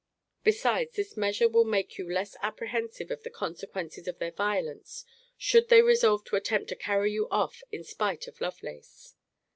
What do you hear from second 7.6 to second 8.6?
in spite of